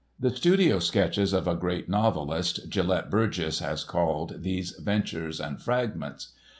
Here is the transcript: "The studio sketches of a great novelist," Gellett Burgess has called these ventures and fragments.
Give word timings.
"The 0.19 0.35
studio 0.35 0.79
sketches 0.79 1.31
of 1.31 1.47
a 1.47 1.53
great 1.53 1.87
novelist," 1.87 2.67
Gellett 2.71 3.11
Burgess 3.11 3.59
has 3.59 3.83
called 3.83 4.41
these 4.41 4.71
ventures 4.71 5.39
and 5.39 5.61
fragments. 5.61 6.31